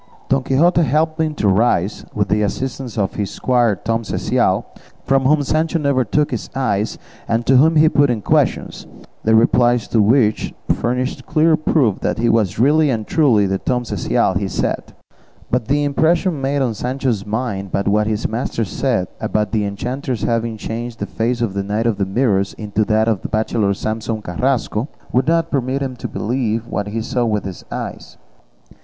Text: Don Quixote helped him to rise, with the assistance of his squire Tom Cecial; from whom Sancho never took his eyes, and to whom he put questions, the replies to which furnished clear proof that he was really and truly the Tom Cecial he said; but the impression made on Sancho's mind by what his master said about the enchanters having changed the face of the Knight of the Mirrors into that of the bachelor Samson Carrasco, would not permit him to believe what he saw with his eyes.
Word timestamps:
Don 0.29 0.41
Quixote 0.41 0.81
helped 0.81 1.21
him 1.21 1.35
to 1.35 1.47
rise, 1.47 2.05
with 2.15 2.27
the 2.29 2.41
assistance 2.41 2.97
of 2.97 3.13
his 3.13 3.29
squire 3.29 3.75
Tom 3.75 4.01
Cecial; 4.01 4.65
from 5.03 5.25
whom 5.25 5.43
Sancho 5.43 5.77
never 5.77 6.03
took 6.03 6.31
his 6.31 6.49
eyes, 6.55 6.97
and 7.27 7.45
to 7.45 7.57
whom 7.57 7.75
he 7.75 7.87
put 7.87 8.09
questions, 8.23 8.87
the 9.23 9.35
replies 9.35 9.87
to 9.89 10.01
which 10.01 10.55
furnished 10.71 11.27
clear 11.27 11.55
proof 11.55 11.99
that 11.99 12.17
he 12.17 12.29
was 12.29 12.57
really 12.57 12.89
and 12.89 13.05
truly 13.05 13.45
the 13.45 13.59
Tom 13.59 13.83
Cecial 13.83 14.37
he 14.39 14.47
said; 14.47 14.91
but 15.51 15.67
the 15.67 15.83
impression 15.83 16.41
made 16.41 16.63
on 16.63 16.73
Sancho's 16.73 17.23
mind 17.23 17.71
by 17.71 17.83
what 17.83 18.07
his 18.07 18.27
master 18.27 18.65
said 18.65 19.07
about 19.19 19.51
the 19.51 19.63
enchanters 19.65 20.23
having 20.23 20.57
changed 20.57 20.97
the 20.97 21.05
face 21.05 21.41
of 21.41 21.53
the 21.53 21.61
Knight 21.61 21.85
of 21.85 21.99
the 21.99 22.07
Mirrors 22.07 22.53
into 22.55 22.83
that 22.85 23.07
of 23.07 23.21
the 23.21 23.29
bachelor 23.29 23.71
Samson 23.75 24.23
Carrasco, 24.23 24.87
would 25.11 25.27
not 25.27 25.51
permit 25.51 25.83
him 25.83 25.95
to 25.97 26.07
believe 26.07 26.65
what 26.65 26.87
he 26.87 27.03
saw 27.03 27.23
with 27.23 27.45
his 27.45 27.63
eyes. 27.71 28.17